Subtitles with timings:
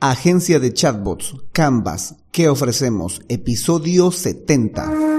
[0.00, 3.20] Agencia de Chatbots, Canvas, ¿qué ofrecemos?
[3.28, 5.17] Episodio 70.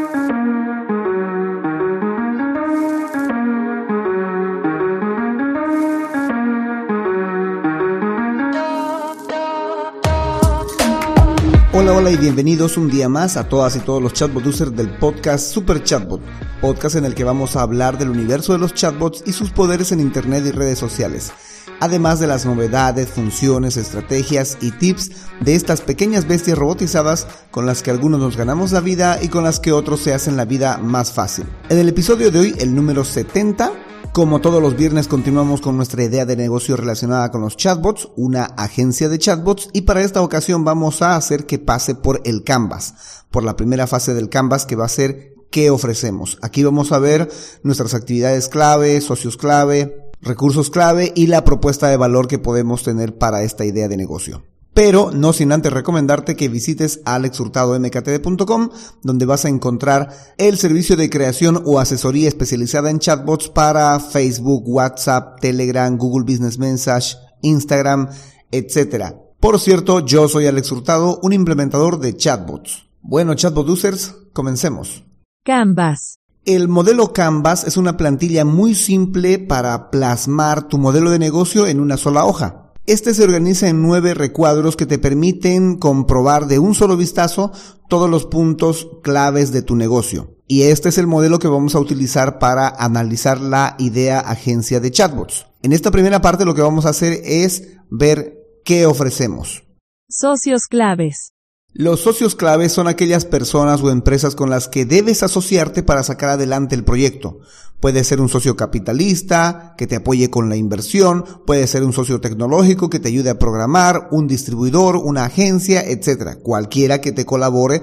[11.99, 15.51] Hola, y bienvenidos un día más a todas y todos los chatbot users del podcast
[15.51, 16.21] Super Chatbot,
[16.61, 19.91] podcast en el que vamos a hablar del universo de los chatbots y sus poderes
[19.91, 21.33] en Internet y redes sociales
[21.79, 27.81] además de las novedades, funciones, estrategias y tips de estas pequeñas bestias robotizadas con las
[27.81, 30.77] que algunos nos ganamos la vida y con las que otros se hacen la vida
[30.77, 31.45] más fácil.
[31.69, 33.71] En el episodio de hoy, el número 70,
[34.13, 38.43] como todos los viernes continuamos con nuestra idea de negocio relacionada con los chatbots, una
[38.43, 43.23] agencia de chatbots y para esta ocasión vamos a hacer que pase por el Canvas,
[43.31, 46.37] por la primera fase del Canvas que va a ser qué ofrecemos.
[46.41, 47.29] Aquí vamos a ver
[47.63, 53.17] nuestras actividades clave, socios clave, recursos clave y la propuesta de valor que podemos tener
[53.17, 54.43] para esta idea de negocio.
[54.79, 58.69] Pero no sin antes recomendarte que visites alexhurtadomktd.com
[59.03, 64.63] donde vas a encontrar el servicio de creación o asesoría especializada en chatbots para Facebook,
[64.65, 68.07] WhatsApp, Telegram, Google Business Message, Instagram,
[68.51, 69.15] etc.
[69.41, 72.87] Por cierto, yo soy Alex Hurtado, un implementador de chatbots.
[73.01, 75.03] Bueno, chatbot users, comencemos.
[75.43, 76.19] Canvas.
[76.45, 81.81] El modelo Canvas es una plantilla muy simple para plasmar tu modelo de negocio en
[81.81, 82.68] una sola hoja.
[82.89, 87.51] Este se organiza en nueve recuadros que te permiten comprobar de un solo vistazo
[87.87, 90.37] todos los puntos claves de tu negocio.
[90.47, 94.89] Y este es el modelo que vamos a utilizar para analizar la idea agencia de
[94.89, 95.45] chatbots.
[95.61, 99.61] En esta primera parte lo que vamos a hacer es ver qué ofrecemos.
[100.09, 101.33] Socios claves.
[101.71, 106.31] Los socios claves son aquellas personas o empresas con las que debes asociarte para sacar
[106.31, 107.37] adelante el proyecto.
[107.79, 112.19] Puede ser un socio capitalista que te apoye con la inversión, puede ser un socio
[112.19, 116.39] tecnológico que te ayude a programar, un distribuidor, una agencia, etc.
[116.41, 117.81] Cualquiera que te colabore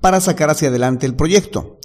[0.00, 1.78] para sacar hacia adelante el proyecto.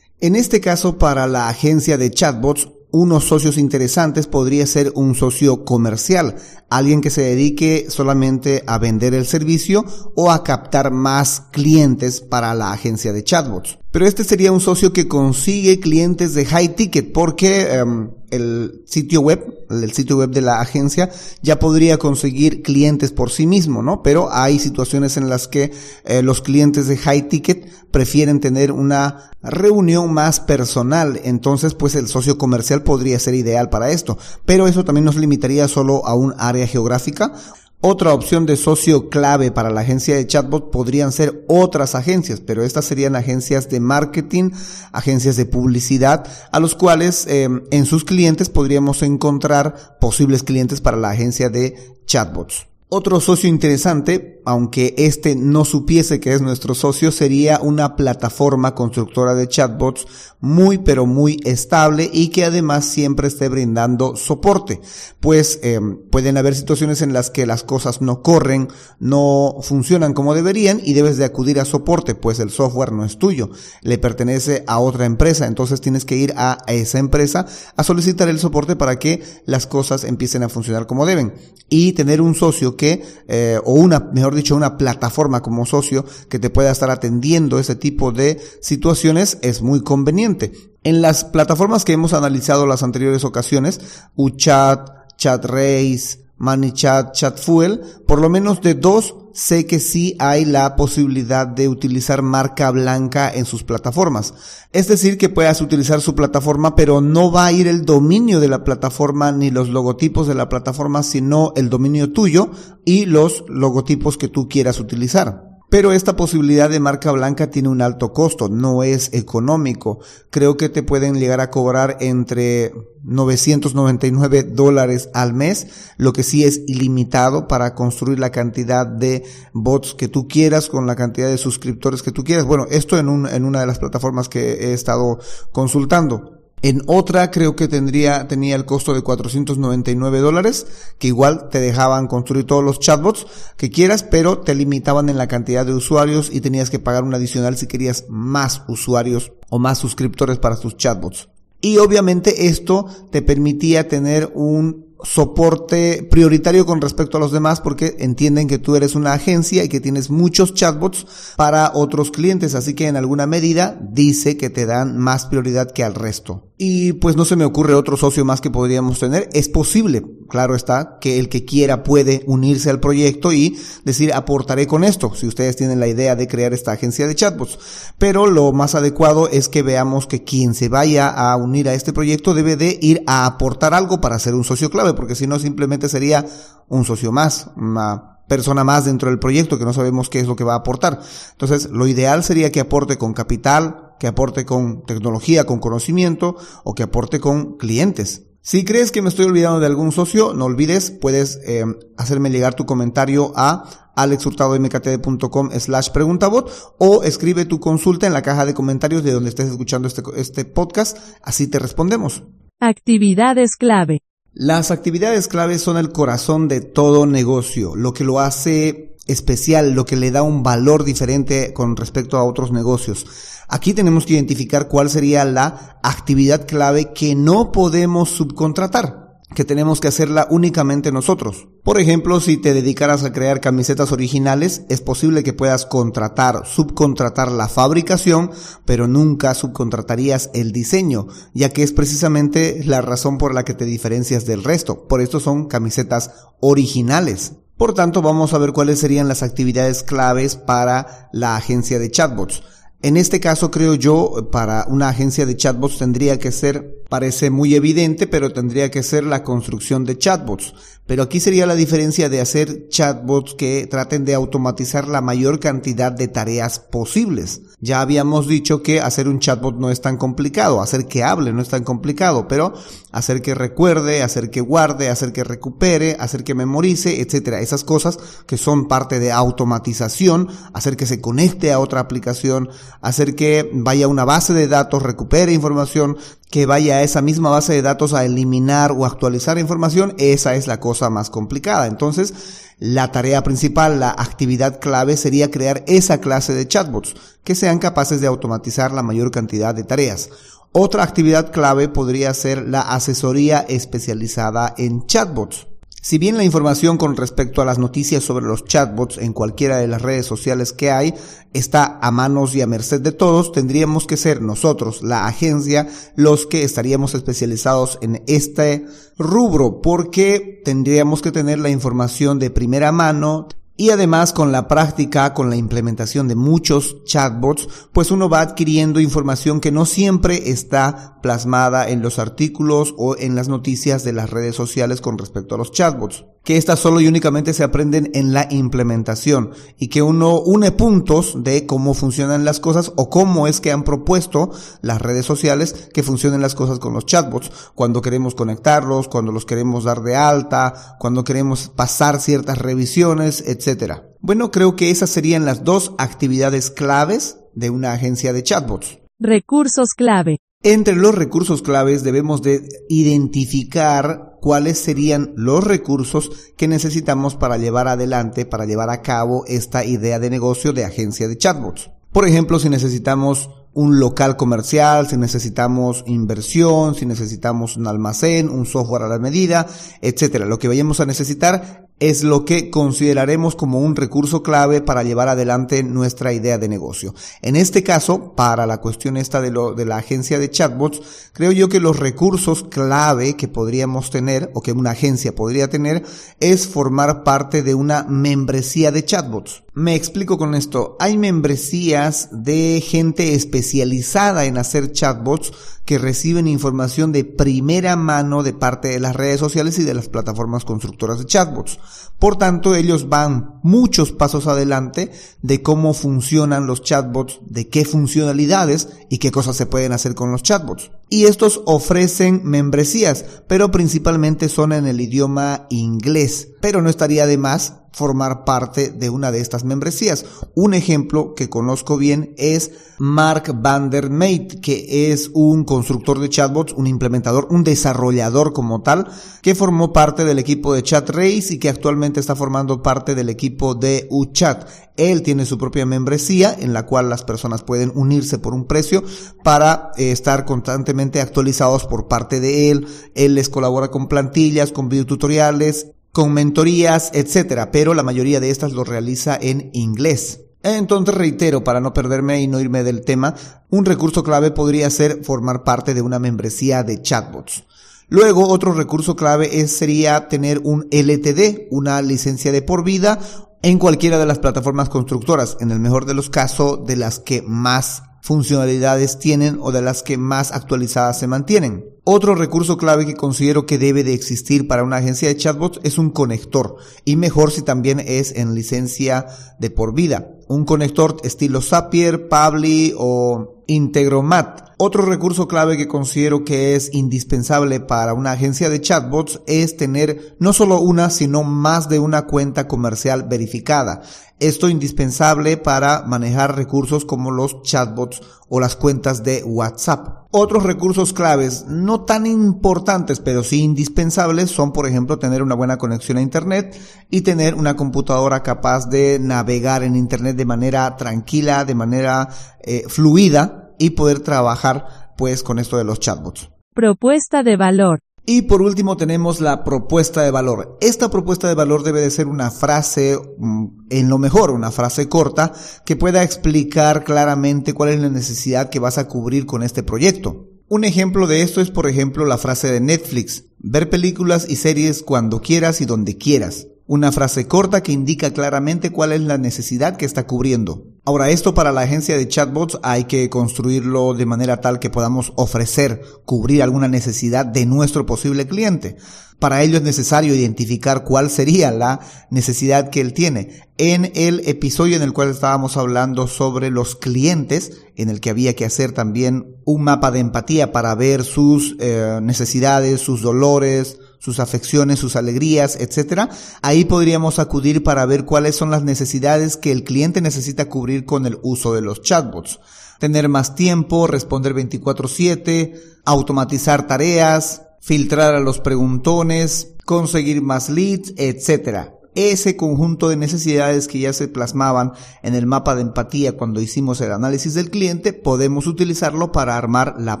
[0.20, 5.64] En este caso, para la agencia de chatbots, unos socios interesantes podría ser un socio
[5.64, 6.36] comercial,
[6.70, 9.84] alguien que se dedique solamente a vender el servicio
[10.14, 13.78] o a captar más clientes para la agencia de chatbots.
[13.90, 19.20] Pero este sería un socio que consigue clientes de high ticket porque em, el sitio
[19.20, 21.10] web, el sitio web de la agencia
[21.42, 24.02] ya podría conseguir clientes por sí mismo, ¿no?
[24.02, 25.72] Pero hay situaciones en las que
[26.04, 31.20] eh, los clientes de high ticket prefieren tener una reunión más personal.
[31.24, 34.18] Entonces, pues el socio comercial podría ser ideal para esto.
[34.44, 37.32] Pero eso también nos limitaría solo a un área geográfica
[37.80, 42.62] otra opción de socio clave para la agencia de chatbot podrían ser otras agencias, pero
[42.64, 44.50] estas serían agencias de marketing,
[44.92, 50.96] agencias de publicidad, a los cuales eh, en sus clientes podríamos encontrar posibles clientes para
[50.96, 52.67] la agencia de chatbots.
[52.90, 59.34] Otro socio interesante, aunque este no supiese que es nuestro socio, sería una plataforma constructora
[59.34, 60.06] de chatbots
[60.40, 64.80] muy pero muy estable y que además siempre esté brindando soporte.
[65.20, 65.78] Pues eh,
[66.10, 68.68] pueden haber situaciones en las que las cosas no corren,
[69.00, 73.18] no funcionan como deberían y debes de acudir a soporte, pues el software no es
[73.18, 73.50] tuyo,
[73.82, 77.44] le pertenece a otra empresa, entonces tienes que ir a esa empresa
[77.76, 81.34] a solicitar el soporte para que las cosas empiecen a funcionar como deben
[81.68, 86.38] y tener un socio que, eh, o una, mejor dicho, una plataforma como socio que
[86.38, 90.52] te pueda estar atendiendo ese tipo de situaciones es muy conveniente.
[90.82, 93.80] En las plataformas que hemos analizado las anteriores ocasiones,
[94.16, 101.46] UChat, ChatRace, ManyChat, ChatFuel, por lo menos de dos sé que sí hay la posibilidad
[101.46, 104.34] de utilizar marca blanca en sus plataformas.
[104.72, 108.48] Es decir, que puedas utilizar su plataforma, pero no va a ir el dominio de
[108.48, 112.50] la plataforma ni los logotipos de la plataforma, sino el dominio tuyo
[112.84, 115.47] y los logotipos que tú quieras utilizar.
[115.70, 119.98] Pero esta posibilidad de marca blanca tiene un alto costo, no es económico.
[120.30, 122.72] Creo que te pueden llegar a cobrar entre
[123.04, 125.66] 999 dólares al mes,
[125.98, 130.86] lo que sí es ilimitado para construir la cantidad de bots que tú quieras con
[130.86, 132.46] la cantidad de suscriptores que tú quieras.
[132.46, 135.18] Bueno, esto en, en una de las plataformas que he estado
[135.52, 136.37] consultando.
[136.62, 140.66] En otra creo que tendría, tenía el costo de 499 dólares,
[140.98, 143.26] que igual te dejaban construir todos los chatbots
[143.56, 147.14] que quieras, pero te limitaban en la cantidad de usuarios y tenías que pagar un
[147.14, 151.28] adicional si querías más usuarios o más suscriptores para tus chatbots.
[151.60, 157.96] Y obviamente esto te permitía tener un soporte prioritario con respecto a los demás porque
[158.00, 161.06] entienden que tú eres una agencia y que tienes muchos chatbots
[161.36, 165.84] para otros clientes, así que en alguna medida dice que te dan más prioridad que
[165.84, 166.47] al resto.
[166.60, 169.28] Y pues no se me ocurre otro socio más que podríamos tener.
[169.32, 174.66] Es posible, claro está, que el que quiera puede unirse al proyecto y decir aportaré
[174.66, 177.60] con esto, si ustedes tienen la idea de crear esta agencia de chatbots.
[177.96, 181.92] Pero lo más adecuado es que veamos que quien se vaya a unir a este
[181.92, 185.38] proyecto debe de ir a aportar algo para ser un socio clave, porque si no
[185.38, 186.26] simplemente sería
[186.66, 190.34] un socio más, una persona más dentro del proyecto que no sabemos qué es lo
[190.34, 191.00] que va a aportar.
[191.32, 196.74] Entonces, lo ideal sería que aporte con capital, que aporte con tecnología, con conocimiento o
[196.74, 198.24] que aporte con clientes.
[198.40, 201.64] Si crees que me estoy olvidando de algún socio, no olvides, puedes eh,
[201.96, 208.46] hacerme llegar tu comentario a alexhurtadomktd.com slash preguntabot o escribe tu consulta en la caja
[208.46, 212.22] de comentarios de donde estés escuchando este, este podcast, así te respondemos.
[212.60, 214.00] Actividades clave.
[214.32, 219.84] Las actividades clave son el corazón de todo negocio, lo que lo hace especial, lo
[219.84, 223.06] que le da un valor diferente con respecto a otros negocios.
[223.48, 229.80] Aquí tenemos que identificar cuál sería la actividad clave que no podemos subcontratar que tenemos
[229.80, 231.48] que hacerla únicamente nosotros.
[231.62, 237.30] Por ejemplo, si te dedicaras a crear camisetas originales, es posible que puedas contratar, subcontratar
[237.30, 238.30] la fabricación,
[238.64, 243.66] pero nunca subcontratarías el diseño, ya que es precisamente la razón por la que te
[243.66, 244.88] diferencias del resto.
[244.88, 247.34] Por esto son camisetas originales.
[247.58, 252.44] Por tanto, vamos a ver cuáles serían las actividades claves para la agencia de chatbots.
[252.82, 257.54] En este caso, creo yo, para una agencia de chatbots tendría que ser, parece muy
[257.54, 260.54] evidente, pero tendría que ser la construcción de chatbots.
[260.88, 265.92] Pero aquí sería la diferencia de hacer chatbots que traten de automatizar la mayor cantidad
[265.92, 267.42] de tareas posibles.
[267.60, 271.42] Ya habíamos dicho que hacer un chatbot no es tan complicado, hacer que hable no
[271.42, 272.54] es tan complicado, pero
[272.90, 277.40] hacer que recuerde, hacer que guarde, hacer que recupere, hacer que memorice, etcétera.
[277.40, 282.48] Esas cosas que son parte de automatización, hacer que se conecte a otra aplicación,
[282.80, 285.98] hacer que vaya a una base de datos, recupere información,
[286.30, 290.46] que vaya a esa misma base de datos a eliminar o actualizar información, esa es
[290.46, 291.66] la cosa más complicada.
[291.66, 292.14] Entonces,
[292.58, 296.94] la tarea principal, la actividad clave sería crear esa clase de chatbots
[297.24, 300.10] que sean capaces de automatizar la mayor cantidad de tareas.
[300.52, 305.47] Otra actividad clave podría ser la asesoría especializada en chatbots.
[305.80, 309.68] Si bien la información con respecto a las noticias sobre los chatbots en cualquiera de
[309.68, 310.92] las redes sociales que hay
[311.32, 316.26] está a manos y a merced de todos, tendríamos que ser nosotros, la agencia, los
[316.26, 318.66] que estaríamos especializados en este
[318.98, 323.28] rubro, porque tendríamos que tener la información de primera mano,
[323.58, 328.78] y además con la práctica, con la implementación de muchos chatbots, pues uno va adquiriendo
[328.78, 334.10] información que no siempre está plasmada en los artículos o en las noticias de las
[334.10, 338.12] redes sociales con respecto a los chatbots que estas solo y únicamente se aprenden en
[338.12, 343.40] la implementación y que uno une puntos de cómo funcionan las cosas o cómo es
[343.40, 344.30] que han propuesto
[344.60, 349.24] las redes sociales que funcionen las cosas con los chatbots, cuando queremos conectarlos, cuando los
[349.24, 353.84] queremos dar de alta, cuando queremos pasar ciertas revisiones, etc.
[354.00, 358.80] Bueno, creo que esas serían las dos actividades claves de una agencia de chatbots.
[358.98, 360.18] Recursos clave.
[360.42, 367.68] Entre los recursos claves debemos de identificar cuáles serían los recursos que necesitamos para llevar
[367.68, 371.70] adelante, para llevar a cabo esta idea de negocio de agencia de chatbots.
[371.92, 378.46] Por ejemplo, si necesitamos un local comercial, si necesitamos inversión, si necesitamos un almacén, un
[378.46, 379.46] software a la medida,
[379.80, 380.26] etcétera.
[380.26, 385.08] Lo que vayamos a necesitar es lo que consideraremos como un recurso clave para llevar
[385.08, 386.94] adelante nuestra idea de negocio.
[387.22, 390.80] En este caso, para la cuestión esta de, de la agencia de chatbots,
[391.12, 395.84] creo yo que los recursos clave que podríamos tener o que una agencia podría tener
[396.20, 399.42] es formar parte de una membresía de chatbots.
[399.58, 400.76] Me explico con esto.
[400.78, 405.32] Hay membresías de gente especializada en hacer chatbots
[405.64, 409.88] que reciben información de primera mano de parte de las redes sociales y de las
[409.88, 411.58] plataformas constructoras de chatbots.
[411.98, 418.68] Por tanto, ellos van muchos pasos adelante de cómo funcionan los chatbots, de qué funcionalidades
[418.88, 420.70] y qué cosas se pueden hacer con los chatbots.
[420.88, 426.28] Y estos ofrecen membresías, pero principalmente son en el idioma inglés.
[426.40, 430.04] Pero no estaría de más formar parte de una de estas membresías.
[430.34, 436.66] Un ejemplo que conozco bien es Mark Vandermeet, que es un constructor de chatbots, un
[436.66, 438.88] implementador, un desarrollador como tal,
[439.22, 443.54] que formó parte del equipo de ChatRace y que actualmente está formando parte del equipo
[443.54, 444.48] de UChat.
[444.76, 448.82] Él tiene su propia membresía en la cual las personas pueden unirse por un precio
[449.24, 452.66] para eh, estar constantemente actualizados por parte de él.
[452.94, 458.52] Él les colabora con plantillas, con videotutoriales, con mentorías, etcétera, pero la mayoría de estas
[458.52, 460.20] lo realiza en inglés.
[460.42, 463.14] Entonces reitero, para no perderme y no irme del tema,
[463.50, 467.44] un recurso clave podría ser formar parte de una membresía de chatbots.
[467.88, 472.98] Luego, otro recurso clave es, sería tener un LTD, una licencia de por vida,
[473.42, 477.22] en cualquiera de las plataformas constructoras, en el mejor de los casos, de las que
[477.22, 481.64] más funcionalidades tienen o de las que más actualizadas se mantienen.
[481.84, 485.78] Otro recurso clave que considero que debe de existir para una agencia de chatbots es
[485.78, 489.06] un conector y mejor si también es en licencia
[489.38, 490.10] de por vida.
[490.28, 497.60] Un conector estilo Zapier, Pabli o Integromat otro recurso clave que considero que es indispensable
[497.60, 502.48] para una agencia de chatbots es tener no solo una, sino más de una cuenta
[502.48, 503.82] comercial verificada.
[504.18, 510.08] Esto indispensable para manejar recursos como los chatbots o las cuentas de WhatsApp.
[510.10, 515.56] Otros recursos claves, no tan importantes, pero sí indispensables, son por ejemplo tener una buena
[515.56, 516.58] conexión a Internet
[516.90, 522.08] y tener una computadora capaz de navegar en Internet de manera tranquila, de manera
[522.40, 526.30] eh, fluida y poder trabajar pues con esto de los chatbots.
[526.54, 527.80] Propuesta de valor.
[528.10, 530.56] Y por último tenemos la propuesta de valor.
[530.62, 534.88] Esta propuesta de valor debe de ser una frase, mm, en lo mejor una frase
[534.88, 535.34] corta,
[535.66, 540.26] que pueda explicar claramente cuál es la necesidad que vas a cubrir con este proyecto.
[540.48, 544.82] Un ejemplo de esto es por ejemplo la frase de Netflix, ver películas y series
[544.82, 546.46] cuando quieras y donde quieras.
[546.66, 550.64] Una frase corta que indica claramente cuál es la necesidad que está cubriendo.
[550.88, 555.12] Ahora, esto para la agencia de chatbots hay que construirlo de manera tal que podamos
[555.16, 558.76] ofrecer, cubrir alguna necesidad de nuestro posible cliente.
[559.18, 563.42] Para ello es necesario identificar cuál sería la necesidad que él tiene.
[563.58, 568.34] En el episodio en el cual estábamos hablando sobre los clientes, en el que había
[568.34, 574.20] que hacer también un mapa de empatía para ver sus eh, necesidades, sus dolores, sus
[574.20, 576.08] afecciones, sus alegrías, etcétera,
[576.42, 581.06] ahí podríamos acudir para ver cuáles son las necesidades que el cliente necesita cubrir con
[581.06, 582.40] el uso de los chatbots.
[582.78, 591.78] Tener más tiempo, responder 24/7, automatizar tareas, filtrar a los preguntones, conseguir más leads, etcétera
[591.98, 596.80] ese conjunto de necesidades que ya se plasmaban en el mapa de empatía cuando hicimos
[596.80, 600.00] el análisis del cliente, podemos utilizarlo para armar la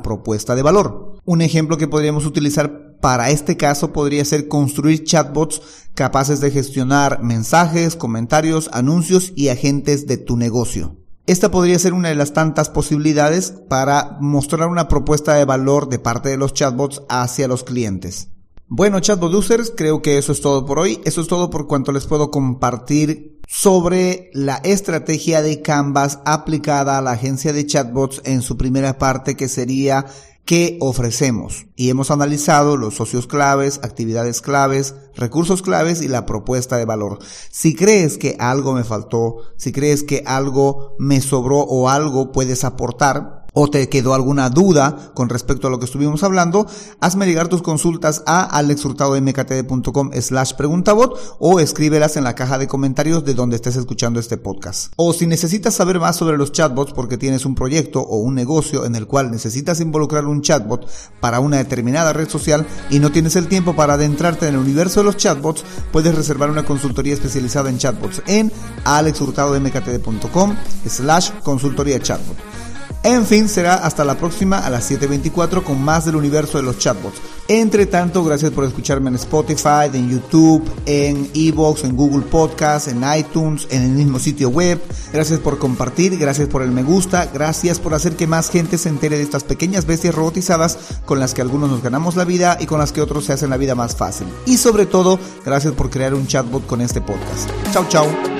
[0.00, 1.16] propuesta de valor.
[1.24, 5.60] Un ejemplo que podríamos utilizar para este caso podría ser construir chatbots
[5.94, 10.96] capaces de gestionar mensajes, comentarios, anuncios y agentes de tu negocio.
[11.26, 15.98] Esta podría ser una de las tantas posibilidades para mostrar una propuesta de valor de
[15.98, 18.30] parte de los chatbots hacia los clientes.
[18.66, 21.00] Bueno, chatbot users, creo que eso es todo por hoy.
[21.04, 27.02] Eso es todo por cuanto les puedo compartir sobre la estrategia de Canvas aplicada a
[27.02, 30.04] la agencia de chatbots en su primera parte que sería
[30.48, 36.78] qué ofrecemos y hemos analizado los socios claves, actividades claves, recursos claves y la propuesta
[36.78, 37.18] de valor.
[37.50, 42.64] Si crees que algo me faltó, si crees que algo me sobró o algo puedes
[42.64, 46.68] aportar, o te quedó alguna duda con respecto a lo que estuvimos hablando,
[47.00, 53.24] hazme llegar tus consultas a alexhurtadomktd.com slash preguntabot o escríbelas en la caja de comentarios
[53.24, 54.92] de donde estés escuchando este podcast.
[54.94, 58.84] O si necesitas saber más sobre los chatbots porque tienes un proyecto o un negocio
[58.84, 60.88] en el cual necesitas involucrar un chatbot
[61.20, 65.00] para una determinada red social y no tienes el tiempo para adentrarte en el universo
[65.00, 68.52] de los chatbots, puedes reservar una consultoría especializada en chatbots en
[68.84, 70.54] alexhurtadomktd.com
[70.86, 72.57] slash consultoría chatbot.
[73.04, 76.78] En fin, será hasta la próxima a las 7.24 con más del universo de los
[76.78, 77.20] chatbots.
[77.46, 83.02] Entre tanto, gracias por escucharme en Spotify, en YouTube, en Evox, en Google Podcast, en
[83.16, 84.78] iTunes, en el mismo sitio web.
[85.12, 88.90] Gracias por compartir, gracias por el me gusta, gracias por hacer que más gente se
[88.90, 90.76] entere de estas pequeñas bestias robotizadas
[91.06, 93.48] con las que algunos nos ganamos la vida y con las que otros se hacen
[93.48, 94.26] la vida más fácil.
[94.44, 97.48] Y sobre todo, gracias por crear un chatbot con este podcast.
[97.72, 98.37] Chao, chao.